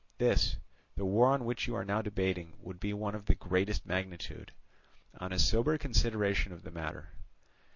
This, 0.17 0.57
the 0.95 1.05
war 1.05 1.27
on 1.27 1.45
which 1.45 1.67
you 1.67 1.75
are 1.75 1.85
now 1.85 2.01
debating, 2.01 2.53
would 2.59 2.79
be 2.79 2.91
one 2.91 3.13
of 3.13 3.25
the 3.27 3.35
greatest 3.35 3.85
magnitude, 3.85 4.51
on 5.19 5.31
a 5.31 5.37
sober 5.37 5.77
consideration 5.77 6.51
of 6.51 6.63
the 6.63 6.71
matter. 6.71 7.09